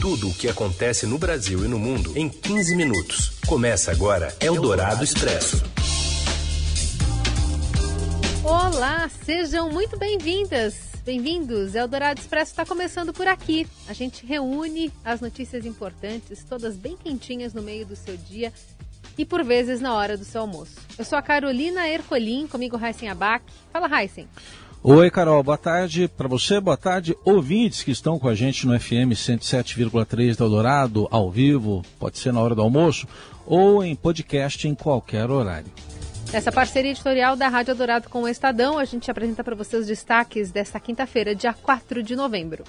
Tudo 0.00 0.30
o 0.30 0.34
que 0.34 0.48
acontece 0.48 1.06
no 1.06 1.18
Brasil 1.18 1.62
e 1.62 1.68
no 1.68 1.78
mundo 1.78 2.16
em 2.16 2.26
15 2.26 2.74
minutos. 2.74 3.38
Começa 3.46 3.90
agora 3.90 4.34
Eldorado 4.40 5.04
Expresso. 5.04 5.62
Olá, 8.42 9.10
sejam 9.10 9.70
muito 9.70 9.98
bem-vindas. 9.98 10.92
Bem-vindos. 11.04 11.74
Eldorado 11.74 12.18
Expresso 12.18 12.50
está 12.50 12.64
começando 12.64 13.12
por 13.12 13.28
aqui. 13.28 13.68
A 13.86 13.92
gente 13.92 14.24
reúne 14.24 14.90
as 15.04 15.20
notícias 15.20 15.66
importantes, 15.66 16.42
todas 16.44 16.76
bem 16.76 16.96
quentinhas 16.96 17.52
no 17.52 17.60
meio 17.60 17.84
do 17.84 17.94
seu 17.94 18.16
dia 18.16 18.54
e 19.18 19.26
por 19.26 19.44
vezes 19.44 19.82
na 19.82 19.94
hora 19.94 20.16
do 20.16 20.24
seu 20.24 20.40
almoço. 20.40 20.76
Eu 20.96 21.04
sou 21.04 21.18
a 21.18 21.22
Carolina 21.22 21.86
Ercolim, 21.86 22.46
comigo 22.46 22.82
Heisen 22.82 23.10
Abac. 23.10 23.44
Fala, 23.70 24.00
Heisen. 24.00 24.26
Oi, 24.82 25.10
Carol, 25.10 25.42
boa 25.42 25.58
tarde 25.58 26.08
para 26.08 26.26
você, 26.26 26.58
boa 26.58 26.76
tarde, 26.76 27.14
ouvintes 27.22 27.82
que 27.82 27.90
estão 27.90 28.18
com 28.18 28.26
a 28.28 28.34
gente 28.34 28.66
no 28.66 28.80
FM 28.80 29.12
107,3 29.12 30.38
da 30.38 30.46
Eldorado, 30.46 31.06
ao 31.10 31.30
vivo, 31.30 31.82
pode 31.98 32.18
ser 32.18 32.32
na 32.32 32.40
hora 32.40 32.54
do 32.54 32.62
almoço, 32.62 33.06
ou 33.44 33.84
em 33.84 33.94
podcast 33.94 34.66
em 34.66 34.74
qualquer 34.74 35.30
horário. 35.30 35.70
Nessa 36.32 36.50
parceria 36.50 36.92
editorial 36.92 37.36
da 37.36 37.48
Rádio 37.48 37.72
Eldorado 37.72 38.08
com 38.08 38.22
o 38.22 38.28
Estadão, 38.28 38.78
a 38.78 38.86
gente 38.86 39.10
apresenta 39.10 39.44
para 39.44 39.54
você 39.54 39.76
os 39.76 39.86
destaques 39.86 40.50
desta 40.50 40.80
quinta-feira, 40.80 41.34
dia 41.34 41.52
4 41.52 42.02
de 42.02 42.16
novembro. 42.16 42.64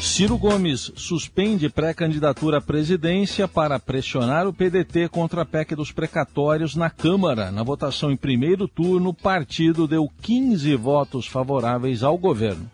Ciro 0.00 0.36
Gomes 0.36 0.92
suspende 0.96 1.68
pré-candidatura 1.68 2.58
à 2.58 2.60
presidência 2.60 3.48
para 3.48 3.78
pressionar 3.78 4.46
o 4.46 4.52
PDT 4.52 5.08
contra 5.08 5.42
a 5.42 5.44
PEC 5.44 5.74
dos 5.74 5.90
precatórios 5.90 6.76
na 6.76 6.90
Câmara. 6.90 7.50
Na 7.50 7.62
votação 7.62 8.10
em 8.10 8.16
primeiro 8.16 8.68
turno, 8.68 9.10
o 9.10 9.14
partido 9.14 9.86
deu 9.86 10.10
15 10.22 10.74
votos 10.76 11.26
favoráveis 11.26 12.02
ao 12.02 12.18
governo. 12.18 12.70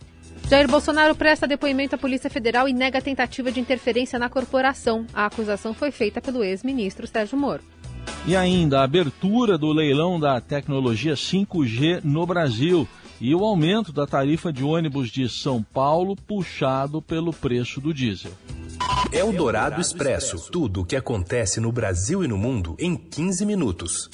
Jair 0.48 0.69
Bolsonaro 0.69 1.15
presta 1.15 1.46
depoimento 1.46 1.95
à 1.95 1.98
Polícia 1.98 2.29
Federal 2.29 2.69
e 2.69 2.73
nega 2.73 3.01
tentativa 3.01 3.52
de 3.52 3.60
interferência 3.60 4.18
na 4.18 4.29
corporação. 4.29 5.07
A 5.15 5.27
acusação 5.27 5.73
foi 5.73 5.93
feita 5.93 6.21
pelo 6.21 6.43
ex-ministro 6.43 7.07
Sérgio 7.07 7.38
Moro. 7.38 7.62
E 8.27 8.34
ainda 8.34 8.80
a 8.80 8.84
abertura 8.84 9.57
do 9.57 9.73
leilão 9.73 10.18
da 10.18 10.40
tecnologia 10.40 11.15
5G 11.15 12.01
no 12.02 12.27
Brasil 12.27 12.88
e 13.21 13.35
o 13.35 13.45
aumento 13.45 13.93
da 13.93 14.07
tarifa 14.07 14.52
de 14.52 14.65
ônibus 14.65 15.10
de 15.10 15.29
São 15.29 15.63
Paulo 15.63 16.16
puxado 16.16 17.02
pelo 17.02 17.32
preço 17.32 17.80
do 17.80 17.93
diesel. 17.93 18.32
É 19.12 19.23
o 19.23 19.32
Dourado 19.32 19.80
Expresso. 19.80 20.51
Tudo 20.51 20.80
o 20.80 20.85
que 20.85 20.96
acontece 20.96 21.60
no 21.60 21.71
Brasil 21.71 22.24
e 22.24 22.29
no 22.29 22.38
mundo 22.38 22.74
em 22.79 22.96
15 22.96 23.45
minutos. 23.45 24.09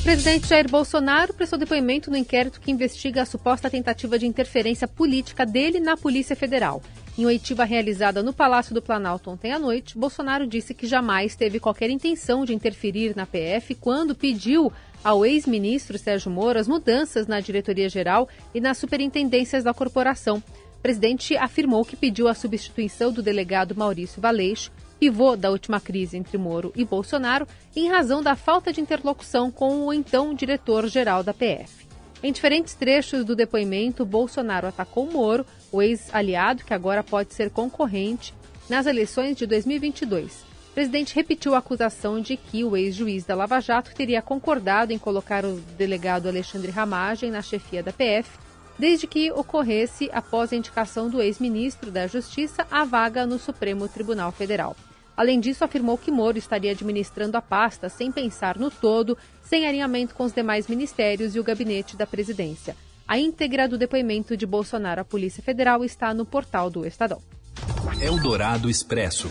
O 0.00 0.02
presidente 0.04 0.48
Jair 0.48 0.68
Bolsonaro 0.68 1.32
prestou 1.32 1.58
depoimento 1.58 2.10
no 2.10 2.16
inquérito 2.16 2.60
que 2.60 2.70
investiga 2.70 3.22
a 3.22 3.26
suposta 3.26 3.70
tentativa 3.70 4.18
de 4.18 4.26
interferência 4.26 4.86
política 4.86 5.46
dele 5.46 5.80
na 5.80 5.96
Polícia 5.96 6.36
Federal. 6.36 6.82
Em 7.16 7.24
oitiva 7.24 7.64
realizada 7.64 8.22
no 8.22 8.32
Palácio 8.32 8.74
do 8.74 8.82
Planalto 8.82 9.30
ontem 9.30 9.52
à 9.52 9.58
noite, 9.58 9.96
Bolsonaro 9.96 10.46
disse 10.46 10.74
que 10.74 10.86
jamais 10.86 11.36
teve 11.36 11.60
qualquer 11.60 11.88
intenção 11.88 12.44
de 12.44 12.52
interferir 12.52 13.14
na 13.16 13.24
PF 13.24 13.76
quando 13.76 14.14
pediu 14.14 14.70
ao 15.04 15.24
ex-ministro 15.26 15.98
Sérgio 15.98 16.30
Moro 16.30 16.58
as 16.58 16.66
mudanças 16.66 17.26
na 17.26 17.38
diretoria-geral 17.38 18.26
e 18.54 18.60
nas 18.60 18.78
superintendências 18.78 19.62
da 19.62 19.74
corporação. 19.74 20.42
O 20.78 20.82
presidente 20.82 21.36
afirmou 21.36 21.84
que 21.84 21.96
pediu 21.96 22.26
a 22.26 22.34
substituição 22.34 23.12
do 23.12 23.22
delegado 23.22 23.76
Maurício 23.76 24.20
Valeixo, 24.20 24.72
pivô 24.98 25.36
da 25.36 25.50
última 25.50 25.78
crise 25.80 26.16
entre 26.16 26.38
Moro 26.38 26.72
e 26.74 26.84
Bolsonaro, 26.84 27.46
em 27.76 27.88
razão 27.88 28.22
da 28.22 28.34
falta 28.34 28.72
de 28.72 28.80
interlocução 28.80 29.50
com 29.50 29.86
o 29.86 29.92
então 29.92 30.34
diretor-geral 30.34 31.22
da 31.22 31.34
PF. 31.34 31.84
Em 32.22 32.32
diferentes 32.32 32.74
trechos 32.74 33.22
do 33.22 33.36
depoimento, 33.36 34.06
Bolsonaro 34.06 34.66
atacou 34.66 35.10
Moro, 35.10 35.44
o 35.70 35.82
ex-aliado 35.82 36.64
que 36.64 36.72
agora 36.72 37.02
pode 37.02 37.34
ser 37.34 37.50
concorrente 37.50 38.32
nas 38.68 38.86
eleições 38.86 39.36
de 39.36 39.46
2022. 39.46 40.53
O 40.74 40.82
presidente 40.84 41.14
repetiu 41.14 41.54
a 41.54 41.58
acusação 41.58 42.20
de 42.20 42.36
que 42.36 42.64
o 42.64 42.76
ex-juiz 42.76 43.24
da 43.24 43.36
Lava 43.36 43.60
Jato 43.60 43.94
teria 43.94 44.20
concordado 44.20 44.92
em 44.92 44.98
colocar 44.98 45.44
o 45.44 45.60
delegado 45.78 46.26
Alexandre 46.26 46.72
Ramagem 46.72 47.30
na 47.30 47.40
chefia 47.42 47.80
da 47.80 47.92
PF, 47.92 48.28
desde 48.76 49.06
que 49.06 49.30
ocorresse 49.30 50.10
após 50.12 50.52
a 50.52 50.56
indicação 50.56 51.08
do 51.08 51.22
ex-ministro 51.22 51.92
da 51.92 52.08
Justiça 52.08 52.66
a 52.72 52.84
vaga 52.84 53.24
no 53.24 53.38
Supremo 53.38 53.86
Tribunal 53.86 54.32
Federal. 54.32 54.76
Além 55.16 55.38
disso, 55.38 55.62
afirmou 55.62 55.96
que 55.96 56.10
Moro 56.10 56.38
estaria 56.38 56.72
administrando 56.72 57.36
a 57.36 57.40
pasta 57.40 57.88
sem 57.88 58.10
pensar 58.10 58.58
no 58.58 58.68
todo, 58.68 59.16
sem 59.44 59.68
alinhamento 59.68 60.12
com 60.12 60.24
os 60.24 60.32
demais 60.32 60.66
ministérios 60.66 61.36
e 61.36 61.38
o 61.38 61.44
gabinete 61.44 61.96
da 61.96 62.04
presidência. 62.04 62.76
A 63.06 63.16
íntegra 63.16 63.68
do 63.68 63.78
depoimento 63.78 64.36
de 64.36 64.44
Bolsonaro 64.44 65.02
à 65.02 65.04
Polícia 65.04 65.40
Federal 65.40 65.84
está 65.84 66.12
no 66.12 66.26
portal 66.26 66.68
do 66.68 66.84
Estadão. 66.84 67.22
Eldorado 68.00 68.68
Expresso. 68.68 69.30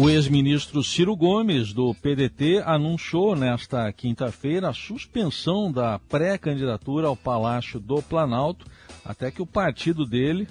O 0.00 0.08
ex-ministro 0.08 0.80
Ciro 0.84 1.16
Gomes, 1.16 1.72
do 1.72 1.92
PDT, 1.92 2.62
anunciou 2.64 3.34
nesta 3.34 3.92
quinta-feira 3.92 4.68
a 4.68 4.72
suspensão 4.72 5.72
da 5.72 5.98
pré-candidatura 5.98 7.08
ao 7.08 7.16
Palácio 7.16 7.80
do 7.80 8.00
Planalto, 8.00 8.64
até 9.04 9.28
que 9.32 9.42
o 9.42 9.46
partido 9.46 10.06
dele 10.06 10.46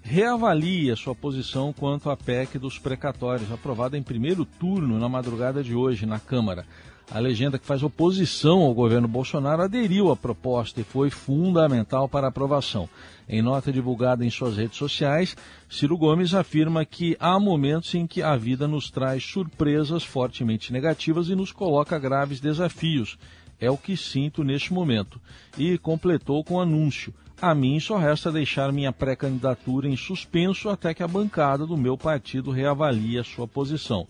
reavalie 0.00 0.92
a 0.92 0.96
sua 0.96 1.12
posição 1.12 1.72
quanto 1.72 2.08
à 2.08 2.16
PEC 2.16 2.56
dos 2.56 2.78
precatórios, 2.78 3.50
aprovada 3.50 3.98
em 3.98 4.02
primeiro 4.02 4.44
turno 4.44 4.96
na 4.96 5.08
madrugada 5.08 5.60
de 5.60 5.74
hoje 5.74 6.06
na 6.06 6.20
Câmara. 6.20 6.64
A 7.10 7.18
legenda 7.18 7.58
que 7.58 7.66
faz 7.66 7.82
oposição 7.82 8.62
ao 8.62 8.74
governo 8.74 9.06
Bolsonaro 9.06 9.62
aderiu 9.62 10.10
à 10.10 10.16
proposta 10.16 10.80
e 10.80 10.84
foi 10.84 11.10
fundamental 11.10 12.08
para 12.08 12.26
a 12.26 12.30
aprovação. 12.30 12.88
Em 13.28 13.42
nota 13.42 13.70
divulgada 13.70 14.24
em 14.24 14.30
suas 14.30 14.56
redes 14.56 14.78
sociais, 14.78 15.36
Ciro 15.68 15.98
Gomes 15.98 16.34
afirma 16.34 16.84
que 16.84 17.16
há 17.20 17.38
momentos 17.38 17.94
em 17.94 18.06
que 18.06 18.22
a 18.22 18.34
vida 18.36 18.66
nos 18.66 18.90
traz 18.90 19.22
surpresas 19.22 20.02
fortemente 20.02 20.72
negativas 20.72 21.28
e 21.28 21.34
nos 21.34 21.52
coloca 21.52 21.98
graves 21.98 22.40
desafios. 22.40 23.18
É 23.60 23.70
o 23.70 23.76
que 23.76 23.96
sinto 23.96 24.42
neste 24.42 24.72
momento. 24.72 25.20
E 25.56 25.78
completou 25.78 26.42
com 26.42 26.60
anúncio. 26.60 27.14
A 27.40 27.54
mim 27.54 27.78
só 27.80 27.98
resta 27.98 28.32
deixar 28.32 28.72
minha 28.72 28.92
pré-candidatura 28.92 29.88
em 29.88 29.96
suspenso 29.96 30.68
até 30.68 30.94
que 30.94 31.02
a 31.02 31.08
bancada 31.08 31.66
do 31.66 31.76
meu 31.76 31.96
partido 31.96 32.50
reavalie 32.50 33.18
a 33.18 33.24
sua 33.24 33.46
posição 33.46 34.06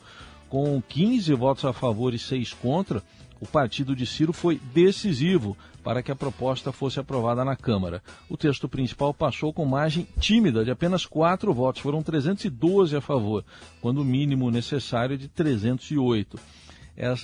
com 0.54 0.81
15 0.81 1.34
votos 1.34 1.65
a 1.65 1.72
favor 1.72 2.15
e 2.15 2.19
6 2.19 2.53
contra, 2.53 3.03
o 3.41 3.44
partido 3.44 3.97
de 3.97 4.06
Ciro 4.06 4.32
foi 4.32 4.60
decisivo 4.72 5.56
para 5.82 6.00
que 6.00 6.12
a 6.12 6.15
proposta 6.15 6.70
fosse 6.70 7.00
aprovada 7.00 7.44
na 7.44 7.56
Câmara. 7.56 8.00
O 8.28 8.37
texto 8.37 8.69
principal 8.69 9.12
passou 9.12 9.53
com 9.53 9.65
margem 9.65 10.06
tímida 10.20 10.65
de 10.65 10.70
apenas 10.70 11.06
4 11.06 11.53
votos, 11.53 11.82
foram 11.82 12.04
312 12.04 12.94
a 12.94 13.00
favor, 13.00 13.44
quando 13.81 13.98
o 13.98 14.04
mínimo 14.04 14.48
necessário 14.48 15.15
é 15.15 15.16
de 15.16 15.26
308. 15.26 16.38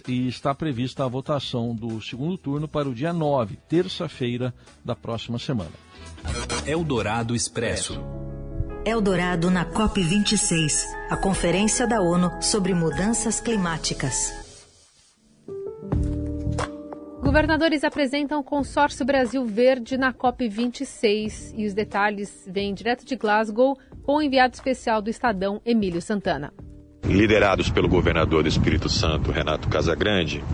E 0.08 0.26
está 0.26 0.52
prevista 0.52 1.04
a 1.04 1.08
votação 1.08 1.72
do 1.72 2.02
segundo 2.02 2.36
turno 2.36 2.66
para 2.66 2.88
o 2.88 2.94
dia 2.94 3.12
9, 3.12 3.56
terça-feira 3.68 4.52
da 4.84 4.96
próxima 4.96 5.38
semana. 5.38 5.70
Eldorado 6.66 7.36
Expresso. 7.36 8.02
Eldorado 8.90 9.52
na 9.52 9.64
COP26, 9.64 10.84
a 11.08 11.16
Conferência 11.16 11.86
da 11.86 12.00
ONU 12.00 12.42
sobre 12.42 12.74
Mudanças 12.74 13.40
Climáticas. 13.40 14.34
Governadores 17.22 17.84
apresentam 17.84 18.40
o 18.40 18.42
Consórcio 18.42 19.06
Brasil 19.06 19.46
Verde 19.46 19.96
na 19.96 20.12
COP26 20.12 21.54
e 21.56 21.66
os 21.66 21.72
detalhes 21.72 22.44
vêm 22.48 22.74
direto 22.74 23.04
de 23.04 23.14
Glasgow 23.14 23.78
com 24.02 24.16
o 24.16 24.22
enviado 24.22 24.54
especial 24.54 25.00
do 25.00 25.08
Estadão, 25.08 25.62
Emílio 25.64 26.02
Santana. 26.02 26.52
Liderados 27.10 27.68
pelo 27.68 27.88
governador 27.88 28.44
do 28.44 28.48
Espírito 28.48 28.88
Santo, 28.88 29.32
Renato 29.32 29.68
Casagrande, 29.68 30.44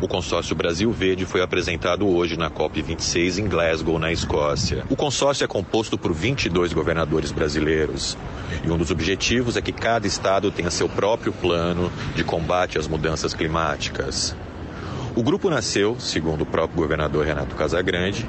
o 0.00 0.06
consórcio 0.06 0.54
Brasil 0.54 0.88
Verde 0.92 1.26
foi 1.26 1.42
apresentado 1.42 2.06
hoje 2.06 2.36
na 2.36 2.48
COP26 2.48 3.38
em 3.38 3.48
Glasgow, 3.48 3.98
na 3.98 4.12
Escócia. 4.12 4.84
O 4.88 4.94
consórcio 4.94 5.44
é 5.44 5.48
composto 5.48 5.98
por 5.98 6.12
22 6.12 6.72
governadores 6.72 7.32
brasileiros 7.32 8.16
e 8.64 8.70
um 8.70 8.78
dos 8.78 8.92
objetivos 8.92 9.56
é 9.56 9.60
que 9.60 9.72
cada 9.72 10.06
estado 10.06 10.52
tenha 10.52 10.70
seu 10.70 10.88
próprio 10.88 11.32
plano 11.32 11.90
de 12.14 12.22
combate 12.22 12.78
às 12.78 12.86
mudanças 12.86 13.34
climáticas. 13.34 14.36
O 15.16 15.22
grupo 15.22 15.48
nasceu, 15.48 15.96
segundo 16.00 16.42
o 16.42 16.46
próprio 16.46 16.82
governador 16.82 17.24
Renato 17.24 17.54
Casagrande, 17.54 18.28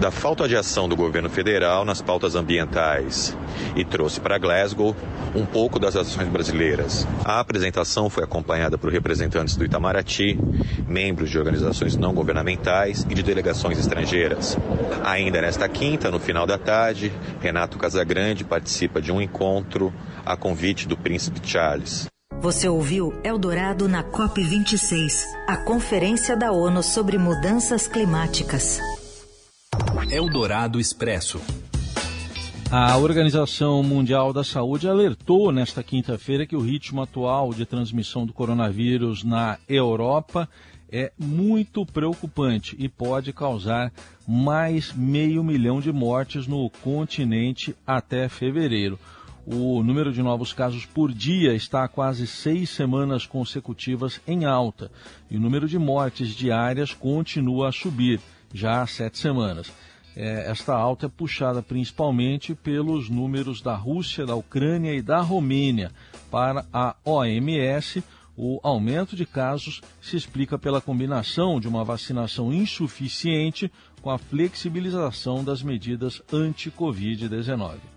da 0.00 0.10
falta 0.10 0.48
de 0.48 0.56
ação 0.56 0.88
do 0.88 0.96
governo 0.96 1.30
federal 1.30 1.84
nas 1.84 2.02
pautas 2.02 2.34
ambientais 2.34 3.36
e 3.76 3.84
trouxe 3.84 4.20
para 4.20 4.36
Glasgow 4.36 4.94
um 5.36 5.46
pouco 5.46 5.78
das 5.78 5.94
ações 5.94 6.28
brasileiras. 6.28 7.06
A 7.24 7.38
apresentação 7.38 8.10
foi 8.10 8.24
acompanhada 8.24 8.76
por 8.76 8.90
representantes 8.90 9.54
do 9.56 9.64
Itamaraty, 9.64 10.36
membros 10.88 11.30
de 11.30 11.38
organizações 11.38 11.96
não 11.96 12.12
governamentais 12.12 13.06
e 13.08 13.14
de 13.14 13.22
delegações 13.22 13.78
estrangeiras. 13.78 14.58
Ainda 15.04 15.40
nesta 15.40 15.68
quinta, 15.68 16.10
no 16.10 16.18
final 16.18 16.44
da 16.44 16.58
tarde, 16.58 17.12
Renato 17.40 17.78
Casagrande 17.78 18.42
participa 18.42 19.00
de 19.00 19.12
um 19.12 19.20
encontro 19.20 19.94
a 20.24 20.36
convite 20.36 20.88
do 20.88 20.96
príncipe 20.96 21.40
Charles. 21.44 22.08
Você 22.40 22.68
ouviu 22.68 23.18
Eldorado 23.24 23.88
na 23.88 24.04
COP26, 24.04 25.24
a 25.48 25.56
Conferência 25.56 26.36
da 26.36 26.52
ONU 26.52 26.82
sobre 26.82 27.16
Mudanças 27.16 27.88
Climáticas. 27.88 28.78
Eldorado 30.10 30.78
Expresso. 30.78 31.40
A 32.70 32.96
Organização 32.98 33.82
Mundial 33.82 34.32
da 34.32 34.44
Saúde 34.44 34.86
alertou 34.86 35.50
nesta 35.50 35.82
quinta-feira 35.82 36.46
que 36.46 36.54
o 36.54 36.60
ritmo 36.60 37.00
atual 37.00 37.54
de 37.54 37.64
transmissão 37.64 38.26
do 38.26 38.32
coronavírus 38.32 39.24
na 39.24 39.58
Europa 39.68 40.48
é 40.92 41.12
muito 41.18 41.86
preocupante 41.86 42.76
e 42.78 42.88
pode 42.88 43.32
causar 43.32 43.92
mais 44.26 44.92
meio 44.92 45.42
milhão 45.42 45.80
de 45.80 45.90
mortes 45.90 46.46
no 46.46 46.68
continente 46.82 47.74
até 47.86 48.28
fevereiro. 48.28 48.98
O 49.46 49.82
número 49.82 50.12
de 50.12 50.22
novos 50.22 50.52
casos 50.52 50.84
por 50.84 51.12
dia 51.12 51.54
está 51.54 51.84
há 51.84 51.88
quase 51.88 52.26
seis 52.26 52.68
semanas 52.68 53.24
consecutivas 53.24 54.20
em 54.26 54.44
alta 54.44 54.90
e 55.30 55.36
o 55.36 55.40
número 55.40 55.68
de 55.68 55.78
mortes 55.78 56.30
diárias 56.30 56.92
continua 56.92 57.68
a 57.68 57.72
subir, 57.72 58.20
já 58.52 58.82
há 58.82 58.86
sete 58.86 59.18
semanas 59.18 59.72
é, 60.16 60.50
esta 60.50 60.74
alta 60.74 61.06
é 61.06 61.08
puxada 61.10 61.62
principalmente 61.62 62.54
pelos 62.54 63.10
números 63.10 63.60
da 63.60 63.76
Rússia, 63.76 64.24
da 64.24 64.34
Ucrânia 64.34 64.94
e 64.94 65.02
da 65.02 65.20
Romênia. 65.20 65.92
Para 66.30 66.64
a 66.72 66.96
OMS, 67.04 68.02
o 68.34 68.58
aumento 68.62 69.14
de 69.14 69.26
casos 69.26 69.82
se 70.00 70.16
explica 70.16 70.58
pela 70.58 70.80
combinação 70.80 71.60
de 71.60 71.68
uma 71.68 71.84
vacinação 71.84 72.52
insuficiente 72.52 73.70
com 74.00 74.10
a 74.10 74.18
flexibilização 74.18 75.44
das 75.44 75.62
medidas 75.62 76.22
anti-Covid-19. 76.32 77.95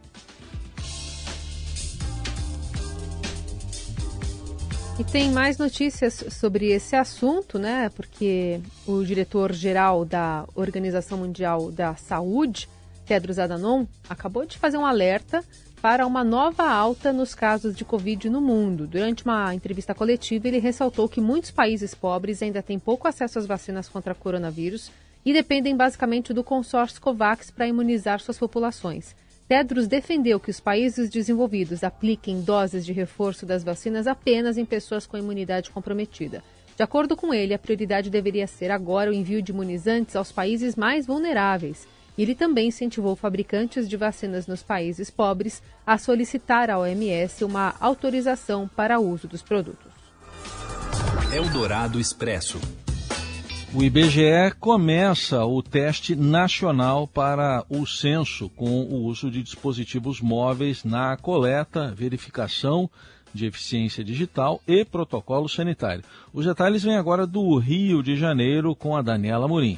E 5.00 5.04
tem 5.06 5.32
mais 5.32 5.58
notícias 5.58 6.26
sobre 6.30 6.72
esse 6.72 6.94
assunto, 6.94 7.58
né? 7.58 7.88
Porque 7.96 8.60
o 8.86 9.02
diretor-geral 9.02 10.04
da 10.04 10.46
Organização 10.54 11.20
Mundial 11.20 11.72
da 11.72 11.96
Saúde, 11.96 12.68
Tedros 13.06 13.40
Adhanom, 13.40 13.86
acabou 14.10 14.46
de 14.46 14.58
fazer 14.58 14.78
um 14.78 14.86
alerta 14.86 15.42
para 15.82 16.06
uma 16.06 16.22
nova 16.22 16.70
alta 16.70 17.14
nos 17.14 17.34
casos 17.34 17.74
de 17.74 17.86
Covid 17.86 18.30
no 18.30 18.42
mundo. 18.42 18.86
Durante 18.86 19.24
uma 19.24 19.56
entrevista 19.56 19.96
coletiva, 19.96 20.50
ele 20.50 20.60
ressaltou 20.60 21.08
que 21.08 21.22
muitos 21.22 21.50
países 21.50 21.96
pobres 21.96 22.44
ainda 22.44 22.62
têm 22.62 22.78
pouco 22.78 23.08
acesso 23.08 23.40
às 23.40 23.46
vacinas 23.46 23.88
contra 23.88 24.14
coronavírus 24.14 24.92
e 25.24 25.32
dependem 25.32 25.78
basicamente 25.78 26.34
do 26.34 26.44
consórcio 26.44 27.00
COVAX 27.00 27.50
para 27.50 27.68
imunizar 27.68 28.20
suas 28.20 28.38
populações. 28.38 29.16
Tedros 29.50 29.88
defendeu 29.88 30.40
que 30.40 30.52
os 30.52 30.60
países 30.60 31.10
desenvolvidos 31.10 31.84
apliquem 31.84 32.40
doses 32.40 32.86
de 32.86 32.94
reforço 32.94 33.48
das 33.48 33.64
vacinas 33.64 34.06
apenas 34.06 34.60
em 34.60 34.64
pessoas 34.64 35.08
com 35.08 35.18
imunidade 35.18 35.72
comprometida. 35.72 36.44
De 36.78 36.84
acordo 36.84 37.18
com 37.18 37.34
ele, 37.34 37.52
a 37.52 37.58
prioridade 37.58 38.12
deveria 38.12 38.46
ser 38.46 38.70
agora 38.70 39.10
o 39.10 39.14
envio 39.14 39.42
de 39.42 39.52
imunizantes 39.52 40.16
aos 40.16 40.32
países 40.32 40.76
mais 40.76 41.08
vulneráveis. 41.08 41.88
Ele 42.16 42.36
também 42.36 42.68
incentivou 42.68 43.16
fabricantes 43.16 43.90
de 43.90 43.98
vacinas 43.98 44.46
nos 44.46 44.62
países 44.62 45.10
pobres 45.10 45.64
a 45.84 45.98
solicitar 45.98 46.70
à 46.70 46.78
OMS 46.78 47.44
uma 47.44 47.74
autorização 47.80 48.70
para 48.76 49.00
uso 49.00 49.28
dos 49.28 49.42
produtos. 49.42 49.92
Eldorado 51.34 52.00
Expresso. 52.00 52.60
O 53.72 53.84
IBGE 53.84 54.52
começa 54.60 55.46
o 55.46 55.62
teste 55.62 56.16
nacional 56.16 57.08
para 57.08 57.64
o 57.70 57.86
censo 57.86 58.50
com 58.50 58.66
o 58.66 59.04
uso 59.04 59.30
de 59.30 59.44
dispositivos 59.44 60.20
móveis 60.20 60.84
na 60.84 61.16
coleta, 61.16 61.94
verificação 61.96 62.90
de 63.32 63.46
eficiência 63.46 64.04
digital 64.04 64.60
e 64.68 64.84
protocolo 64.84 65.48
sanitário. 65.48 66.04
Os 66.34 66.48
detalhes 66.48 66.84
vêm 66.84 66.98
agora 66.98 67.28
do 67.28 67.58
Rio 67.58 68.02
de 68.02 68.16
Janeiro 68.16 68.76
com 68.76 68.98
a 68.98 69.04
Daniela 69.04 69.48
Murim. 69.48 69.78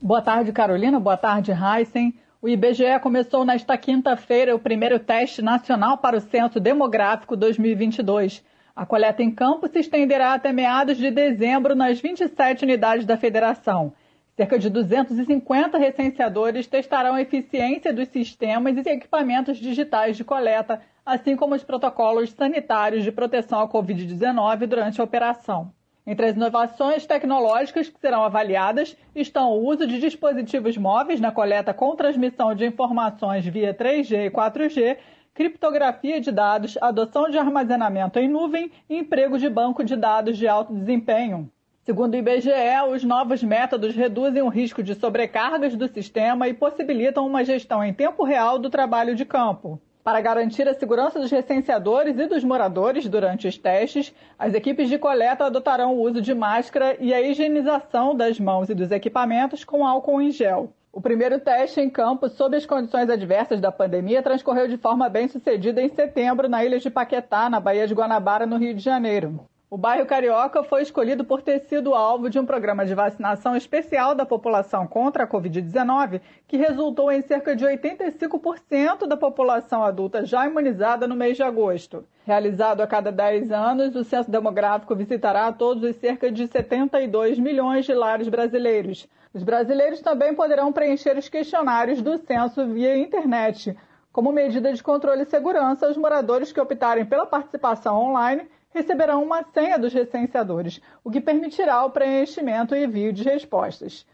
Boa 0.00 0.22
tarde, 0.22 0.50
Carolina. 0.50 0.98
Boa 0.98 1.18
tarde, 1.18 1.52
Heisen. 1.52 2.14
O 2.40 2.48
IBGE 2.48 2.98
começou 3.02 3.44
nesta 3.44 3.76
quinta-feira 3.76 4.56
o 4.56 4.58
primeiro 4.58 4.98
teste 4.98 5.42
nacional 5.42 5.98
para 5.98 6.16
o 6.16 6.20
Censo 6.20 6.58
Demográfico 6.58 7.36
2022. 7.36 8.42
A 8.78 8.86
coleta 8.86 9.24
em 9.24 9.30
campo 9.32 9.66
se 9.66 9.80
estenderá 9.80 10.34
até 10.34 10.52
meados 10.52 10.98
de 10.98 11.10
dezembro 11.10 11.74
nas 11.74 12.00
27 12.00 12.64
unidades 12.64 13.04
da 13.04 13.16
federação. 13.16 13.92
Cerca 14.36 14.56
de 14.56 14.70
250 14.70 15.76
recenseadores 15.76 16.64
testarão 16.68 17.14
a 17.14 17.20
eficiência 17.20 17.92
dos 17.92 18.06
sistemas 18.06 18.76
e 18.76 18.88
equipamentos 18.88 19.56
digitais 19.56 20.16
de 20.16 20.22
coleta, 20.22 20.80
assim 21.04 21.34
como 21.34 21.56
os 21.56 21.64
protocolos 21.64 22.30
sanitários 22.30 23.02
de 23.02 23.10
proteção 23.10 23.58
à 23.58 23.68
Covid-19 23.68 24.66
durante 24.68 25.00
a 25.00 25.04
operação. 25.04 25.72
Entre 26.06 26.26
as 26.26 26.36
inovações 26.36 27.04
tecnológicas 27.04 27.88
que 27.88 27.98
serão 27.98 28.22
avaliadas 28.22 28.96
estão 29.12 29.54
o 29.54 29.66
uso 29.66 29.88
de 29.88 29.98
dispositivos 29.98 30.76
móveis 30.76 31.20
na 31.20 31.32
coleta 31.32 31.74
com 31.74 31.96
transmissão 31.96 32.54
de 32.54 32.64
informações 32.64 33.44
via 33.44 33.74
3G 33.74 34.26
e 34.26 34.30
4G 34.30 34.98
criptografia 35.38 36.20
de 36.20 36.32
dados, 36.32 36.76
adoção 36.80 37.30
de 37.30 37.38
armazenamento 37.38 38.18
em 38.18 38.28
nuvem 38.28 38.72
e 38.90 38.96
emprego 38.96 39.38
de 39.38 39.48
banco 39.48 39.84
de 39.84 39.94
dados 39.94 40.36
de 40.36 40.48
alto 40.48 40.74
desempenho. 40.74 41.48
Segundo 41.84 42.14
o 42.14 42.16
IBGE, 42.16 42.50
os 42.90 43.04
novos 43.04 43.40
métodos 43.40 43.94
reduzem 43.94 44.42
o 44.42 44.48
risco 44.48 44.82
de 44.82 44.96
sobrecargas 44.96 45.76
do 45.76 45.86
sistema 45.86 46.48
e 46.48 46.54
possibilitam 46.54 47.24
uma 47.24 47.44
gestão 47.44 47.84
em 47.84 47.94
tempo 47.94 48.24
real 48.24 48.58
do 48.58 48.68
trabalho 48.68 49.14
de 49.14 49.24
campo. 49.24 49.80
Para 50.02 50.20
garantir 50.20 50.66
a 50.66 50.74
segurança 50.74 51.20
dos 51.20 51.30
recenseadores 51.30 52.18
e 52.18 52.26
dos 52.26 52.42
moradores 52.42 53.08
durante 53.08 53.46
os 53.46 53.56
testes, 53.56 54.12
as 54.36 54.54
equipes 54.54 54.88
de 54.88 54.98
coleta 54.98 55.44
adotarão 55.44 55.94
o 55.94 56.02
uso 56.02 56.20
de 56.20 56.34
máscara 56.34 56.96
e 56.98 57.14
a 57.14 57.22
higienização 57.22 58.12
das 58.12 58.40
mãos 58.40 58.70
e 58.70 58.74
dos 58.74 58.90
equipamentos 58.90 59.62
com 59.62 59.86
álcool 59.86 60.20
em 60.20 60.32
gel. 60.32 60.72
O 60.98 61.00
primeiro 61.00 61.38
teste 61.38 61.80
em 61.80 61.88
campo, 61.88 62.28
sob 62.28 62.56
as 62.56 62.66
condições 62.66 63.08
adversas 63.08 63.60
da 63.60 63.70
pandemia, 63.70 64.20
transcorreu 64.20 64.66
de 64.66 64.76
forma 64.76 65.08
bem 65.08 65.28
sucedida 65.28 65.80
em 65.80 65.88
setembro 65.88 66.48
na 66.48 66.64
ilha 66.64 66.80
de 66.80 66.90
Paquetá, 66.90 67.48
na 67.48 67.60
Baía 67.60 67.86
de 67.86 67.94
Guanabara, 67.94 68.46
no 68.46 68.56
Rio 68.56 68.74
de 68.74 68.82
Janeiro. 68.82 69.38
O 69.70 69.78
bairro 69.78 70.04
Carioca 70.06 70.64
foi 70.64 70.82
escolhido 70.82 71.24
por 71.24 71.40
ter 71.40 71.60
sido 71.60 71.94
alvo 71.94 72.28
de 72.28 72.40
um 72.40 72.44
programa 72.44 72.84
de 72.84 72.96
vacinação 72.96 73.54
especial 73.54 74.12
da 74.12 74.26
população 74.26 74.88
contra 74.88 75.22
a 75.22 75.28
Covid-19, 75.28 76.20
que 76.48 76.56
resultou 76.56 77.12
em 77.12 77.22
cerca 77.22 77.54
de 77.54 77.64
85% 77.64 79.06
da 79.06 79.16
população 79.16 79.84
adulta 79.84 80.26
já 80.26 80.48
imunizada 80.48 81.06
no 81.06 81.14
mês 81.14 81.36
de 81.36 81.44
agosto. 81.44 82.04
Realizado 82.26 82.80
a 82.80 82.88
cada 82.88 83.12
10 83.12 83.52
anos, 83.52 83.94
o 83.94 84.02
censo 84.02 84.28
demográfico 84.28 84.96
visitará 84.96 85.52
todos 85.52 85.84
os 85.84 85.94
cerca 85.94 86.28
de 86.28 86.48
72 86.48 87.38
milhões 87.38 87.86
de 87.86 87.94
lares 87.94 88.26
brasileiros. 88.26 89.06
Os 89.32 89.42
brasileiros 89.42 90.00
também 90.00 90.34
poderão 90.34 90.72
preencher 90.72 91.16
os 91.16 91.28
questionários 91.28 92.00
do 92.00 92.16
censo 92.18 92.66
via 92.66 92.96
internet. 92.96 93.76
Como 94.10 94.32
medida 94.32 94.72
de 94.72 94.82
controle 94.82 95.22
e 95.22 95.26
segurança, 95.26 95.88
os 95.88 95.96
moradores 95.96 96.50
que 96.50 96.60
optarem 96.60 97.04
pela 97.04 97.26
participação 97.26 97.96
online 97.96 98.48
receberão 98.70 99.22
uma 99.22 99.44
senha 99.52 99.78
dos 99.78 99.92
recenseadores, 99.92 100.80
o 101.04 101.10
que 101.10 101.20
permitirá 101.20 101.84
o 101.84 101.90
preenchimento 101.90 102.74
e 102.74 102.84
envio 102.84 103.12
de 103.12 103.22
respostas. 103.22 104.06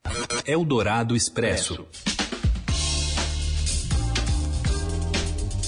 Eldorado 0.46 1.16
Expresso. 1.16 1.86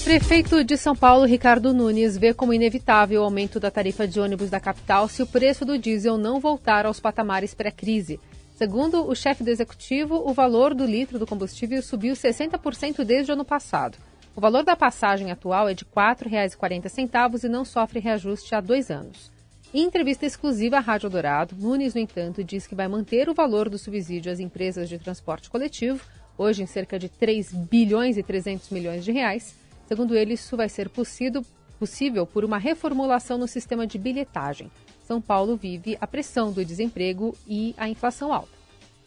Prefeito 0.03 0.63
de 0.63 0.77
São 0.77 0.95
Paulo, 0.95 1.25
Ricardo 1.25 1.73
Nunes, 1.73 2.17
vê 2.17 2.33
como 2.33 2.53
inevitável 2.53 3.21
o 3.21 3.25
aumento 3.25 3.59
da 3.59 3.69
tarifa 3.69 4.07
de 4.07 4.21
ônibus 4.21 4.49
da 4.49 4.57
capital 4.57 5.07
se 5.09 5.21
o 5.21 5.27
preço 5.27 5.65
do 5.65 5.77
diesel 5.77 6.17
não 6.17 6.39
voltar 6.39 6.85
aos 6.85 6.97
patamares 6.97 7.53
pré-crise. 7.53 8.17
Segundo 8.57 9.07
o 9.07 9.13
chefe 9.13 9.43
do 9.43 9.51
executivo, 9.51 10.15
o 10.27 10.33
valor 10.33 10.73
do 10.73 10.83
litro 10.83 11.19
do 11.19 11.27
combustível 11.27 11.79
subiu 11.83 12.15
60% 12.15 13.03
desde 13.03 13.31
o 13.31 13.35
ano 13.35 13.45
passado. 13.45 13.99
O 14.35 14.41
valor 14.41 14.63
da 14.63 14.75
passagem 14.75 15.29
atual 15.29 15.69
é 15.69 15.75
de 15.75 15.83
R$ 15.83 15.91
4,40 15.95 17.43
e 17.43 17.47
não 17.47 17.63
sofre 17.63 17.99
reajuste 17.99 18.55
há 18.55 18.59
dois 18.59 18.89
anos. 18.89 19.31
Em 19.71 19.83
entrevista 19.83 20.25
exclusiva 20.25 20.77
à 20.77 20.79
Rádio 20.79 21.07
Dourado, 21.07 21.55
Nunes, 21.55 21.93
no 21.93 22.01
entanto, 22.01 22.43
diz 22.43 22.65
que 22.65 22.73
vai 22.73 22.87
manter 22.87 23.29
o 23.29 23.33
valor 23.35 23.69
do 23.69 23.77
subsídio 23.77 24.31
às 24.31 24.39
empresas 24.39 24.89
de 24.89 24.97
transporte 24.97 25.51
coletivo, 25.51 26.03
hoje 26.35 26.63
em 26.63 26.65
cerca 26.65 26.97
de 26.97 27.09
3 27.09 27.53
bilhões 27.53 28.17
e 28.17 28.23
300 28.23 28.71
milhões 28.71 29.05
de 29.05 29.11
reais. 29.11 29.55
Segundo 29.85 30.15
ele, 30.15 30.33
isso 30.33 30.57
vai 30.57 30.67
ser 30.67 30.89
possível, 30.89 31.45
possível 31.77 32.25
por 32.25 32.43
uma 32.43 32.57
reformulação 32.57 33.37
no 33.37 33.47
sistema 33.47 33.85
de 33.85 33.99
bilhetagem. 33.99 34.71
São 35.07 35.21
Paulo 35.21 35.55
vive 35.55 35.97
a 36.01 36.05
pressão 36.05 36.51
do 36.51 36.65
desemprego 36.65 37.33
e 37.47 37.73
a 37.77 37.87
inflação 37.87 38.33
alta. 38.33 38.57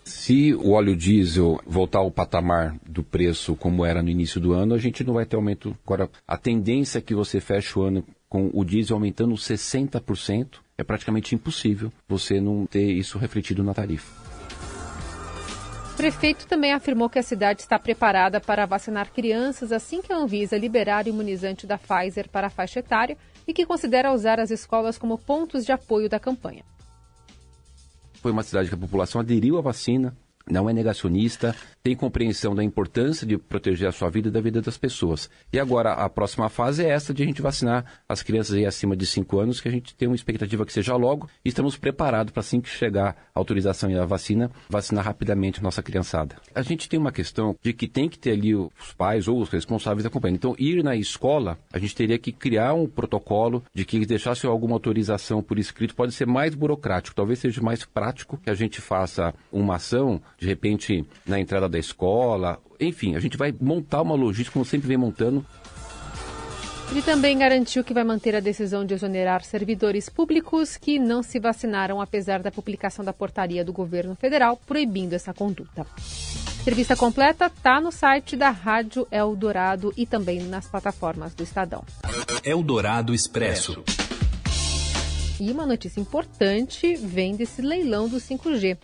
Se 0.03 0.55
o 0.55 0.71
óleo 0.71 0.97
diesel 0.97 1.61
voltar 1.67 1.99
ao 1.99 2.11
patamar 2.11 2.75
do 2.87 3.03
preço 3.03 3.55
como 3.55 3.85
era 3.85 4.03
no 4.03 4.09
início 4.09 4.41
do 4.41 4.53
ano, 4.53 4.75
a 4.75 4.79
gente 4.79 5.05
não 5.05 5.15
vai 5.15 5.27
ter 5.27 5.37
aumento. 5.37 5.77
Agora, 5.85 6.09
a 6.27 6.39
tendência 6.39 6.99
é 6.99 7.03
que 7.03 7.15
você 7.15 7.39
feche 7.39 7.79
o 7.79 7.83
ano 7.83 8.03
com 8.31 8.51
o 8.55 8.65
diesel 8.65 8.97
aumentando 8.97 9.35
60%, 9.35 10.61
é 10.79 10.83
praticamente 10.83 11.35
impossível 11.35 11.93
você 12.09 12.41
não 12.41 12.65
ter 12.65 12.91
isso 12.93 13.19
refletido 13.19 13.63
na 13.63 13.75
tarifa. 13.75 14.30
O 16.01 16.03
prefeito 16.03 16.47
também 16.47 16.73
afirmou 16.73 17.11
que 17.11 17.19
a 17.19 17.23
cidade 17.23 17.61
está 17.61 17.79
preparada 17.79 18.41
para 18.41 18.65
vacinar 18.65 19.13
crianças 19.13 19.71
assim 19.71 20.01
que 20.01 20.11
a 20.11 20.17
Anvisa 20.17 20.57
liberar 20.57 21.05
o 21.05 21.11
imunizante 21.11 21.67
da 21.67 21.77
Pfizer 21.77 22.27
para 22.31 22.47
a 22.47 22.51
faixa 22.51 22.81
etária 22.81 23.19
e 23.47 23.53
que 23.53 23.67
considera 23.67 24.11
usar 24.11 24.41
as 24.41 24.51
escolas 24.51 24.97
como 24.97 25.19
pontos 25.19 25.63
de 25.63 25.73
apoio 25.73 26.09
da 26.09 26.19
campanha. 26.19 26.65
Foi 28.15 28.33
uma 28.33 28.43
cidade 28.43 28.71
que 28.71 28.75
a 28.75 28.79
população 28.79 29.21
aderiu 29.21 29.59
à 29.59 29.61
vacina, 29.61 30.17
não 30.51 30.69
é 30.69 30.73
negacionista, 30.73 31.55
tem 31.83 31.97
compreensão 31.97 32.55
da 32.55 32.63
importância 32.63 33.27
de 33.27 33.39
proteger 33.39 33.89
a 33.89 33.93
sua 33.93 34.11
vida 34.11 34.29
e 34.29 34.31
da 34.31 34.41
vida 34.41 34.61
das 34.61 34.77
pessoas. 34.77 35.31
E 35.53 35.59
agora, 35.59 35.93
a 35.93 36.09
próxima 36.09 36.49
fase 36.49 36.85
é 36.85 36.89
essa 36.89 37.15
de 37.15 37.23
a 37.23 37.27
gente 37.27 37.41
vacinar 37.41 37.85
as 38.09 38.23
crianças 38.23 38.57
aí 38.57 38.67
acima 38.67 38.97
de 38.97 39.07
5 39.07 39.39
anos, 39.39 39.61
que 39.61 39.69
a 39.69 39.71
gente 39.71 39.95
tem 39.95 40.09
uma 40.09 40.15
expectativa 40.15 40.67
que 40.67 40.73
seja 40.73 40.95
logo, 40.97 41.29
e 41.45 41.49
estamos 41.49 41.77
preparados 41.77 42.33
para 42.33 42.41
assim 42.41 42.61
que 42.61 42.69
chegar 42.69 43.17
a 43.35 43.39
autorização 43.39 43.91
e 43.91 43.99
a 43.99 44.05
vacina, 44.05 44.51
vacinar 44.69 45.05
rapidamente 45.05 45.61
a 45.61 45.63
nossa 45.63 45.83
criançada. 45.83 46.37
A 46.55 46.63
gente 46.63 46.89
tem 46.89 46.99
uma 46.99 47.13
questão 47.13 47.57
de 47.63 47.73
que 47.73 47.89
tem 47.89 48.09
que 48.09 48.19
ter 48.19 48.33
ali 48.33 48.55
os 48.55 48.93
pais 48.97 49.29
ou 49.29 49.41
os 49.41 49.49
responsáveis 49.49 50.05
acompanhando. 50.05 50.37
Então, 50.37 50.57
ir 50.59 50.83
na 50.83 50.97
escola, 50.97 51.59
a 51.73 51.79
gente 51.79 51.95
teria 51.95 52.19
que 52.19 52.33
criar 52.33 52.75
um 52.75 52.87
protocolo 52.87 53.63
de 53.75 53.85
que 53.85 53.97
eles 53.97 54.07
deixassem 54.07 54.49
alguma 54.49 54.75
autorização 54.75 55.43
por 55.43 55.59
escrito, 55.59 55.95
pode 55.95 56.13
ser 56.13 56.27
mais 56.27 56.55
burocrático, 56.55 57.17
talvez 57.17 57.39
seja 57.39 57.61
mais 57.63 57.85
prático 57.85 58.39
que 58.39 58.51
a 58.51 58.55
gente 58.55 58.81
faça 58.81 59.35
uma 59.53 59.77
ação, 59.77 60.21
de 60.41 60.47
repente, 60.47 61.05
na 61.27 61.39
entrada 61.39 61.69
da 61.69 61.79
escola. 61.79 62.59
Enfim, 62.81 63.15
a 63.15 63.21
gente 63.21 63.37
vai 63.37 63.55
montar 63.61 64.01
uma 64.01 64.15
logística, 64.15 64.55
como 64.55 64.65
sempre 64.65 64.89
vem 64.89 64.97
montando. 64.97 65.45
Ele 66.91 67.03
também 67.03 67.39
garantiu 67.39 67.85
que 67.85 67.95
vai 67.95 68.03
manter 68.03 68.35
a 68.35 68.41
decisão 68.41 68.85
de 68.85 68.95
exonerar 68.95 69.45
servidores 69.45 70.09
públicos 70.09 70.77
que 70.77 70.99
não 70.99 71.23
se 71.23 71.39
vacinaram, 71.39 72.01
apesar 72.01 72.43
da 72.43 72.51
publicação 72.51 73.05
da 73.05 73.13
portaria 73.13 73.65
do 73.65 73.73
governo 73.73 74.17
federal 74.17 74.57
proibindo 74.67 75.13
essa 75.13 75.33
conduta. 75.33 75.87
Entrevista 76.63 76.97
completa 76.97 77.47
está 77.47 77.81
no 77.81 77.93
site 77.93 78.35
da 78.35 78.51
Rádio 78.51 79.07
Eldorado 79.11 79.95
e 79.97 80.05
também 80.05 80.41
nas 80.41 80.67
plataformas 80.67 81.33
do 81.33 81.45
Estadão. 81.45 81.85
Eldorado 82.43 83.15
Expresso. 83.15 83.85
E 85.41 85.51
uma 85.51 85.65
notícia 85.65 86.01
importante 86.01 86.97
vem 86.97 87.35
desse 87.35 87.63
leilão 87.63 88.09
do 88.09 88.19
5G. 88.19 88.77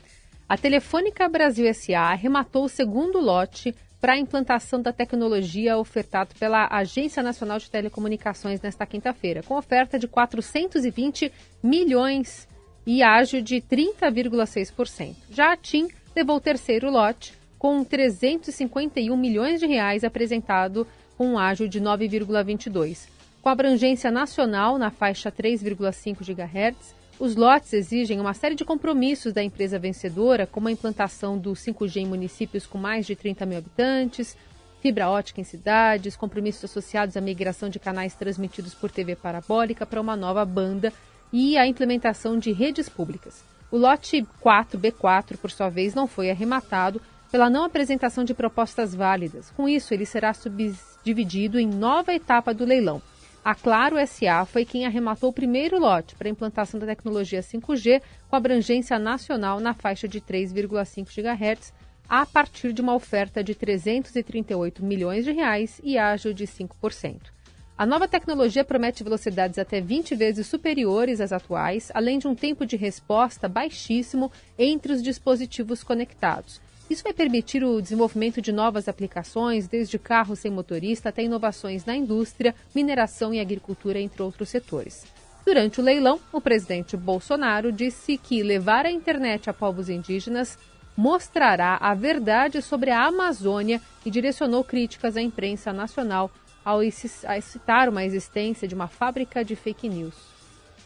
A 0.49 0.57
Telefônica 0.57 1.29
Brasil 1.29 1.73
SA 1.75 2.03
arrematou 2.03 2.67
o 2.67 2.69
segundo 2.69 3.19
lote 3.19 3.75
para 4.01 4.13
a 4.13 4.19
implantação 4.19 4.81
da 4.81 4.93
tecnologia 4.93 5.77
ofertado 5.77 6.37
pela 6.39 6.69
Agência 6.71 7.21
Nacional 7.21 7.59
de 7.59 7.69
Telecomunicações 7.69 8.61
nesta 8.61 8.87
quinta-feira, 8.87 9.43
com 9.43 9.57
oferta 9.57 9.99
de 9.99 10.07
420 10.07 11.33
milhões 11.61 12.47
e 12.87 13.03
ágio 13.03 13.43
de 13.43 13.57
30,6%. 13.57 15.17
Já 15.33 15.53
a 15.53 15.57
TIM 15.57 15.89
levou 16.15 16.37
o 16.37 16.41
terceiro 16.41 16.93
lote, 16.93 17.35
com 17.59 17.83
351 17.83 19.17
milhões 19.17 19.59
de 19.59 19.67
reais 19.67 20.05
apresentado 20.05 20.87
com 21.19 21.27
um 21.27 21.39
ágio 21.39 21.69
de 21.69 21.81
9,22. 21.81 23.09
Com 23.43 23.49
abrangência 23.49 24.13
nacional 24.13 24.79
na 24.79 24.91
faixa 24.91 25.33
3,5 25.33 26.19
GHz, 26.21 26.95
os 27.19 27.35
lotes 27.35 27.73
exigem 27.73 28.21
uma 28.21 28.35
série 28.35 28.55
de 28.55 28.65
compromissos 28.65 29.33
da 29.33 29.43
empresa 29.43 29.79
vencedora, 29.79 30.47
como 30.47 30.69
a 30.69 30.73
implantação 30.73 31.39
do 31.39 31.53
5G 31.53 31.97
em 31.97 32.07
municípios 32.07 32.67
com 32.67 32.77
mais 32.77 33.07
de 33.07 33.17
30 33.17 33.47
mil 33.47 33.59
habitantes, 33.59 34.37
fibra 34.83 35.09
ótica 35.09 35.41
em 35.41 35.45
cidades, 35.45 36.15
compromissos 36.15 36.65
associados 36.65 37.17
à 37.17 37.21
migração 37.21 37.69
de 37.69 37.79
canais 37.79 38.15
transmitidos 38.15 38.75
por 38.75 38.91
TV 38.91 39.17
parabólica 39.17 39.87
para 39.87 40.01
uma 40.01 40.15
nova 40.15 40.45
banda 40.45 40.93
e 41.33 41.57
a 41.57 41.67
implementação 41.67 42.39
de 42.39 42.53
redes 42.53 42.89
públicas. 42.89 43.43
O 43.71 43.79
lote 43.79 44.25
4B4, 44.45 45.39
por 45.39 45.51
sua 45.51 45.69
vez, 45.69 45.95
não 45.95 46.07
foi 46.07 46.31
arrematado 46.31 47.01
pela 47.33 47.51
não 47.51 47.65
apresentação 47.65 48.25
de 48.25 48.35
propostas 48.35 48.95
válidas. 48.95 49.51
Com 49.57 49.69
isso, 49.69 49.93
ele 49.93 50.07
será 50.07 50.33
subdividido 50.33 51.59
em 51.59 51.67
nova 51.67 52.15
etapa 52.15 52.55
do 52.55 52.65
leilão. 52.65 53.03
A 53.47 53.55
Claro 53.55 53.95
SA 54.09 54.45
foi 54.45 54.65
quem 54.65 54.87
arrematou 54.87 55.31
o 55.31 55.33
primeiro 55.33 55.79
lote 55.79 56.17
para 56.17 56.27
a 56.27 56.31
implantação 56.33 56.81
da 56.81 56.87
tecnologia 56.87 57.39
5G 57.39 58.03
com 58.29 58.35
abrangência 58.35 58.99
nacional 58.99 59.61
na 59.61 59.73
faixa 59.73 60.09
de 60.09 60.21
3,5 60.21 61.07
GHz, 61.15 61.73
a 62.09 62.27
partir 62.27 62.73
de 62.73 62.83
uma 62.83 62.93
oferta 62.93 63.45
de 63.45 63.55
338 63.55 64.85
milhões 64.85 65.25
de 65.25 65.31
reais 65.31 65.81
e 65.85 65.97
ágil 65.97 66.35
de 66.35 66.45
5%. 66.45 67.36
A 67.79 67.85
nova 67.85 68.09
tecnologia 68.09 68.65
promete 68.65 69.05
velocidades 69.05 69.59
até 69.59 69.83
20 69.83 70.15
vezes 70.15 70.47
superiores 70.47 71.21
às 71.21 71.31
atuais, 71.31 71.91
além 71.93 72.19
de 72.19 72.27
um 72.27 72.35
tempo 72.35 72.65
de 72.65 72.75
resposta 72.75 73.51
baixíssimo 73.51 74.33
entre 74.59 74.95
os 74.95 75.03
dispositivos 75.03 75.85
conectados. 75.85 76.59
Isso 76.89 77.03
vai 77.03 77.13
permitir 77.13 77.63
o 77.63 77.83
desenvolvimento 77.83 78.41
de 78.41 78.51
novas 78.51 78.89
aplicações, 78.89 79.69
desde 79.69 79.99
carros 79.99 80.39
sem 80.39 80.51
motorista 80.51 81.11
até 81.11 81.23
inovações 81.23 81.85
na 81.85 81.95
indústria, 81.95 82.55
mineração 82.75 83.35
e 83.35 83.41
agricultura, 83.41 84.01
entre 84.01 84.23
outros 84.23 84.49
setores. 84.49 85.05
Durante 85.45 85.79
o 85.79 85.85
leilão, 85.85 86.19
o 86.33 86.41
presidente 86.41 86.97
Bolsonaro 86.97 87.71
disse 87.71 88.17
que 88.17 88.43
levar 88.43 88.87
a 88.87 88.91
internet 88.91 89.51
a 89.51 89.53
povos 89.53 89.91
indígenas 89.91 90.59
mostrará 90.97 91.77
a 91.79 91.93
verdade 91.93 92.63
sobre 92.63 92.91
a 92.91 93.05
Amazônia 93.05 93.83
e 94.03 94.11
direcionou 94.11 94.65
críticas 94.65 95.15
à 95.15 95.21
imprensa 95.21 95.75
nacional 95.75 96.31
ao 96.67 96.81
citar 96.91 97.89
uma 97.89 98.05
existência 98.05 98.67
de 98.67 98.75
uma 98.75 98.89
fábrica 98.89 99.45
de 99.45 99.55
fake 99.55 99.89
news. 99.89 100.15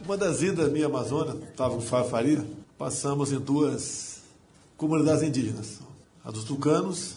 Uma 0.05 0.15
das 0.15 0.43
idas 0.43 0.71
minha 0.71 0.85
Amazônia, 0.85 1.35
estava 1.49 1.75
com 1.75 1.81
Faria, 1.81 2.45
passamos 2.77 3.33
em 3.33 3.39
duas 3.39 4.21
comunidades 4.77 5.23
indígenas 5.23 5.81
a 6.23 6.31
dos 6.31 6.45
tucanos 6.45 7.15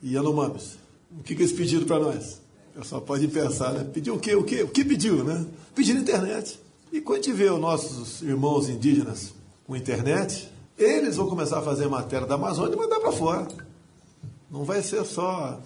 e 0.00 0.14
Yanomamis. 0.14 0.78
O 1.10 1.24
que, 1.24 1.34
que 1.34 1.42
eles 1.42 1.52
pediram 1.52 1.86
para 1.86 1.98
nós? 1.98 2.40
O 2.76 2.78
pessoal 2.78 3.00
pode 3.00 3.26
pensar, 3.26 3.72
né? 3.72 3.82
Pediu 3.92 4.14
o 4.14 4.20
quê? 4.20 4.36
O 4.36 4.44
quê? 4.44 4.62
O 4.62 4.68
que 4.68 4.84
pediu, 4.84 5.24
né? 5.24 5.44
Pediram 5.74 6.00
internet. 6.00 6.56
E 6.92 7.00
quando 7.00 7.18
a 7.18 7.22
gente 7.22 7.34
vê 7.34 7.50
os 7.50 7.58
nossos 7.58 8.22
irmãos 8.22 8.68
indígenas 8.68 9.34
com 9.66 9.74
internet, 9.74 10.48
eles 10.76 11.16
vão 11.16 11.28
começar 11.28 11.58
a 11.58 11.62
fazer 11.62 11.88
matéria 11.88 12.28
da 12.28 12.36
Amazônia 12.36 12.74
e 12.74 12.78
mandar 12.78 13.00
para 13.00 13.10
fora. 13.10 13.48
Não 14.48 14.62
vai 14.62 14.82
ser 14.84 15.04
só 15.04 15.60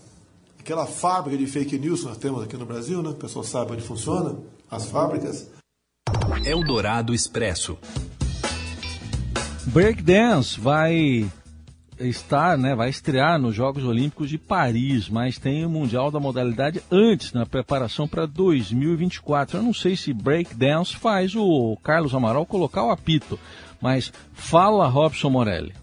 aquela 0.62 0.86
fábrica 0.86 1.36
de 1.36 1.46
fake 1.46 1.76
news 1.76 2.00
que 2.00 2.06
nós 2.06 2.16
temos 2.16 2.42
aqui 2.42 2.56
no 2.56 2.64
Brasil, 2.64 3.02
né? 3.02 3.10
O 3.10 3.14
pessoal 3.14 3.44
sabe 3.44 3.72
onde 3.72 3.82
funciona, 3.82 4.38
as 4.70 4.86
fábricas. 4.86 5.50
Eldorado 6.44 7.12
Expresso. 7.12 7.76
Breakdance 9.66 10.60
vai 10.60 11.28
estar, 11.98 12.56
né, 12.56 12.74
vai 12.74 12.88
estrear 12.88 13.40
nos 13.40 13.54
Jogos 13.54 13.84
Olímpicos 13.84 14.28
de 14.28 14.38
Paris, 14.38 15.08
mas 15.08 15.38
tem 15.38 15.64
o 15.64 15.70
Mundial 15.70 16.10
da 16.10 16.18
modalidade 16.18 16.82
antes, 16.90 17.32
na 17.32 17.44
preparação 17.44 18.08
para 18.08 18.26
2024. 18.26 19.58
Eu 19.58 19.62
não 19.62 19.74
sei 19.74 19.96
se 19.96 20.12
breakdance 20.12 20.96
faz 20.96 21.34
o 21.34 21.76
Carlos 21.82 22.14
Amaral 22.14 22.46
colocar 22.46 22.84
o 22.84 22.90
apito, 22.90 23.38
mas 23.80 24.12
fala 24.32 24.88
Robson 24.88 25.30
Morelli. 25.30 25.81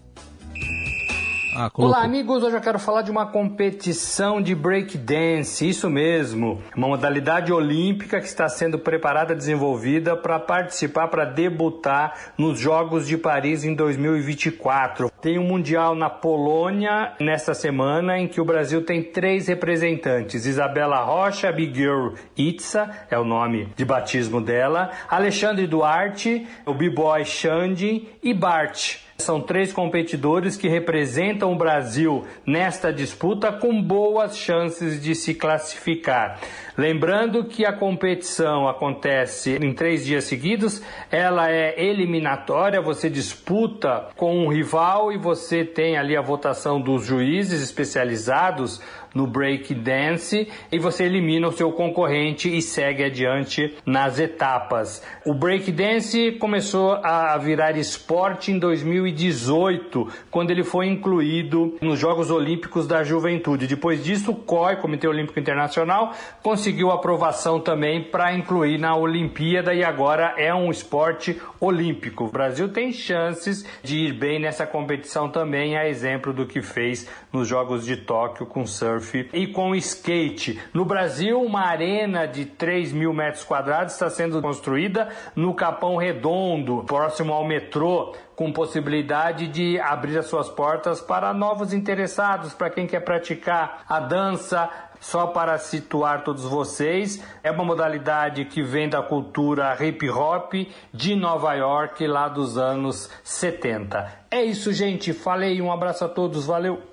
Ah, 1.52 1.68
Olá, 1.74 2.04
amigos. 2.04 2.44
Hoje 2.44 2.54
eu 2.54 2.60
quero 2.60 2.78
falar 2.78 3.02
de 3.02 3.10
uma 3.10 3.26
competição 3.26 4.40
de 4.40 4.54
breakdance. 4.54 5.68
Isso 5.68 5.90
mesmo. 5.90 6.62
Uma 6.76 6.86
modalidade 6.86 7.52
olímpica 7.52 8.20
que 8.20 8.26
está 8.26 8.48
sendo 8.48 8.78
preparada, 8.78 9.34
desenvolvida 9.34 10.16
para 10.16 10.38
participar, 10.38 11.08
para 11.08 11.24
debutar 11.24 12.32
nos 12.38 12.60
Jogos 12.60 13.08
de 13.08 13.18
Paris 13.18 13.64
em 13.64 13.74
2024. 13.74 15.10
Tem 15.20 15.38
um 15.40 15.44
Mundial 15.44 15.96
na 15.96 16.08
Polônia 16.08 17.14
nesta 17.18 17.52
semana, 17.52 18.16
em 18.16 18.28
que 18.28 18.40
o 18.40 18.44
Brasil 18.44 18.84
tem 18.84 19.02
três 19.02 19.48
representantes: 19.48 20.46
Isabela 20.46 21.00
Rocha, 21.00 21.50
Big 21.50 21.74
Girl 21.74 22.14
Itza, 22.36 22.88
é 23.10 23.18
o 23.18 23.24
nome 23.24 23.68
de 23.76 23.84
batismo 23.84 24.40
dela, 24.40 24.90
Alexandre 25.08 25.66
Duarte, 25.66 26.46
o 26.64 26.72
B-Boy 26.72 27.24
Xande 27.24 28.08
e 28.22 28.32
Bart. 28.32 29.09
São 29.22 29.40
três 29.40 29.72
competidores 29.72 30.56
que 30.56 30.68
representam 30.68 31.52
o 31.52 31.56
Brasil 31.56 32.24
nesta 32.46 32.92
disputa 32.92 33.52
com 33.52 33.82
boas 33.82 34.36
chances 34.36 35.00
de 35.02 35.14
se 35.14 35.34
classificar. 35.34 36.40
Lembrando 36.76 37.44
que 37.44 37.66
a 37.66 37.72
competição 37.72 38.68
acontece 38.68 39.58
em 39.60 39.74
três 39.74 40.04
dias 40.04 40.24
seguidos, 40.24 40.82
ela 41.10 41.50
é 41.50 41.78
eliminatória, 41.78 42.80
você 42.80 43.10
disputa 43.10 44.08
com 44.16 44.44
um 44.44 44.48
rival 44.48 45.12
e 45.12 45.18
você 45.18 45.64
tem 45.64 45.98
ali 45.98 46.16
a 46.16 46.22
votação 46.22 46.80
dos 46.80 47.04
juízes 47.04 47.60
especializados 47.60 48.80
no 49.14 49.26
break 49.26 49.74
dance 49.74 50.48
e 50.70 50.78
você 50.78 51.04
elimina 51.04 51.48
o 51.48 51.52
seu 51.52 51.72
concorrente 51.72 52.54
e 52.54 52.62
segue 52.62 53.04
adiante 53.04 53.76
nas 53.84 54.18
etapas. 54.18 55.02
O 55.24 55.34
break 55.34 55.70
dance 55.72 56.32
começou 56.32 56.94
a 57.02 57.36
virar 57.38 57.76
esporte 57.76 58.52
em 58.52 58.58
2018, 58.58 60.08
quando 60.30 60.50
ele 60.50 60.64
foi 60.64 60.86
incluído 60.86 61.76
nos 61.80 61.98
Jogos 61.98 62.30
Olímpicos 62.30 62.86
da 62.86 63.02
Juventude. 63.02 63.66
Depois 63.66 64.02
disso, 64.02 64.32
o 64.32 64.36
COI, 64.36 64.76
Comitê 64.76 65.08
Olímpico 65.08 65.38
Internacional, 65.38 66.12
conseguiu 66.42 66.90
aprovação 66.90 67.60
também 67.60 68.04
para 68.04 68.34
incluir 68.34 68.78
na 68.78 68.96
Olimpíada 68.96 69.74
e 69.74 69.84
agora 69.84 70.34
é 70.36 70.54
um 70.54 70.70
esporte 70.70 71.40
olímpico. 71.60 72.24
O 72.24 72.30
Brasil 72.30 72.68
tem 72.68 72.92
chances 72.92 73.64
de 73.82 73.98
ir 73.98 74.12
bem 74.12 74.38
nessa 74.38 74.66
competição 74.66 75.28
também, 75.28 75.76
a 75.76 75.88
exemplo 75.88 76.32
do 76.32 76.46
que 76.46 76.62
fez 76.62 77.08
nos 77.32 77.48
Jogos 77.48 77.84
de 77.84 77.96
Tóquio 77.96 78.46
com 78.46 78.66
surf 78.66 78.99
surf 79.00 79.28
e 79.32 79.46
com 79.46 79.74
skate. 79.74 80.60
No 80.72 80.84
Brasil, 80.84 81.40
uma 81.40 81.62
arena 81.62 82.26
de 82.26 82.44
3 82.44 82.92
mil 82.92 83.12
metros 83.12 83.42
quadrados 83.42 83.94
está 83.94 84.10
sendo 84.10 84.40
construída 84.40 85.08
no 85.34 85.54
Capão 85.54 85.96
Redondo, 85.96 86.84
próximo 86.86 87.32
ao 87.32 87.46
metrô, 87.46 88.14
com 88.36 88.52
possibilidade 88.52 89.48
de 89.48 89.78
abrir 89.80 90.18
as 90.18 90.26
suas 90.26 90.48
portas 90.48 91.00
para 91.00 91.32
novos 91.34 91.72
interessados, 91.72 92.54
para 92.54 92.70
quem 92.70 92.86
quer 92.86 93.00
praticar 93.00 93.84
a 93.88 94.00
dança, 94.00 94.70
só 94.98 95.26
para 95.26 95.56
situar 95.58 96.24
todos 96.24 96.44
vocês, 96.44 97.22
é 97.42 97.50
uma 97.50 97.64
modalidade 97.64 98.44
que 98.44 98.62
vem 98.62 98.88
da 98.88 99.02
cultura 99.02 99.76
hip 99.82 100.08
hop 100.10 100.52
de 100.92 101.16
Nova 101.16 101.54
York, 101.54 102.06
lá 102.06 102.28
dos 102.28 102.58
anos 102.58 103.10
70. 103.24 104.20
É 104.30 104.42
isso, 104.42 104.72
gente. 104.72 105.14
Falei, 105.14 105.60
um 105.60 105.72
abraço 105.72 106.04
a 106.04 106.08
todos, 106.08 106.46
valeu! 106.46 106.89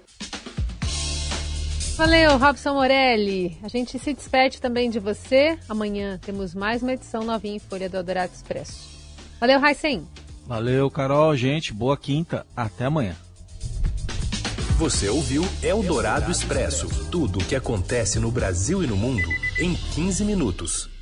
Valeu, 1.98 2.38
Robson 2.38 2.76
Morelli. 2.76 3.58
A 3.64 3.68
gente 3.68 3.98
se 3.98 4.14
despede 4.14 4.62
também 4.62 4.88
de 4.88 5.00
você. 5.00 5.58
Amanhã 5.68 6.20
temos 6.24 6.54
mais 6.54 6.84
uma 6.84 6.94
edição 6.94 7.24
novinha 7.24 7.56
em 7.56 7.60
Folha 7.60 7.90
do 7.90 7.98
Eldorado 7.98 8.32
Expresso. 8.32 8.88
Valeu, 9.40 9.60
Raicen. 9.60 10.08
Valeu, 10.46 10.92
Carol. 10.92 11.36
Gente, 11.36 11.74
boa 11.74 11.98
quinta. 11.98 12.46
Até 12.56 12.86
amanhã. 12.86 13.16
Você 14.78 15.10
ouviu 15.10 15.44
Eldorado 15.64 16.30
Expresso 16.30 16.88
tudo 17.10 17.40
o 17.40 17.44
que 17.44 17.56
acontece 17.56 18.20
no 18.20 18.30
Brasil 18.30 18.84
e 18.84 18.88
no 18.88 18.96
mundo 18.96 19.28
em 19.60 19.74
15 19.74 20.24
minutos. 20.24 20.97